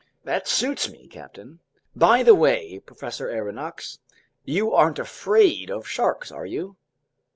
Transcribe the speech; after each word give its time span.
"That 0.23 0.47
suits 0.47 0.89
me, 0.89 1.07
captain." 1.07 1.59
"By 1.95 2.23
the 2.23 2.33
way, 2.33 2.79
Professor 2.83 3.27
Aronnax, 3.29 3.99
you 4.43 4.73
aren't 4.73 4.97
afraid 4.97 5.69
of 5.69 5.87
sharks, 5.87 6.31
are 6.31 6.47
you?" 6.47 6.75